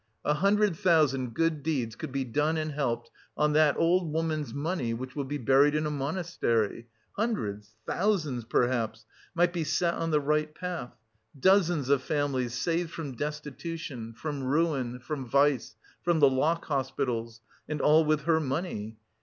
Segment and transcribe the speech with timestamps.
[0.25, 4.95] A hundred thousand good deeds could be done and helped, on that old woman's money
[4.95, 6.87] which will be buried in a monastery!
[7.17, 10.97] Hundreds, thousands perhaps, might be set on the right path;
[11.39, 17.79] dozens of families saved from destitution, from ruin, from vice, from the Lock hospitals and
[17.79, 18.97] all with her money.